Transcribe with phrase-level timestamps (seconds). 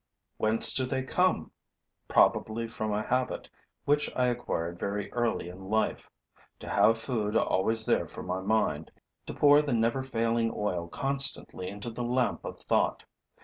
[0.37, 1.51] Whence do they come?
[2.07, 3.47] Probably from a habit
[3.85, 6.09] which I acquired very early in life:
[6.59, 8.89] to have food always there for my mind,
[9.27, 13.03] to pour the never failing oil constantly into the lamp of thought.